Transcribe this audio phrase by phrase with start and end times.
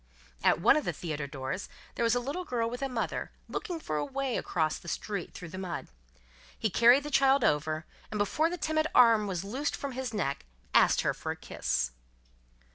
[0.43, 3.79] At one of the theatre doors, there was a little girl with a mother, looking
[3.79, 5.89] for a way across the street through the mud.
[6.57, 10.47] He carried the child over, and before the timid arm was loosed from his neck
[10.73, 11.91] asked her for a kiss.